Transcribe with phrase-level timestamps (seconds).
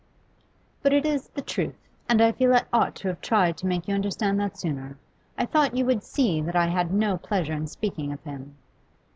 [0.81, 1.77] 'But it is the truth,
[2.09, 4.97] and I feel I ought to have tried to make you understand that sooner.
[5.37, 8.57] I thought you would see that I had no pleasure in speaking of him.